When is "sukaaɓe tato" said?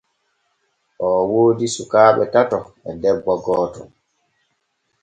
1.75-2.59